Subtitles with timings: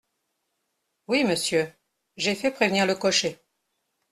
[1.07, 1.71] Oui, monsieur!
[2.17, 3.37] j’ai fait prévenir le cocher.